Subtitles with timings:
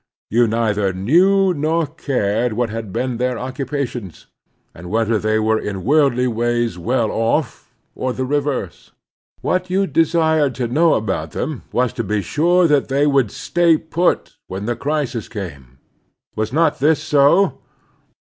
[0.31, 4.25] You neither knew nor cared what had been their occu pations,
[4.75, 8.93] or whether they were in worldly ways well off or" the reverse.
[9.41, 13.77] What you de^red to know about them was to be sure that they would "stay
[13.77, 15.77] put" when the crisis came.
[16.35, 17.59] Was not this so?